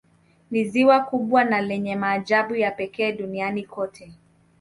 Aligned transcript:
Ni 0.51 0.63
ziwa 0.65 0.99
kubwa 0.99 1.43
na 1.43 1.61
lenye 1.61 1.95
maajabu 1.95 2.55
ya 2.55 2.71
pekee 2.71 3.11
Duniani 3.11 3.63
kote 3.65 4.11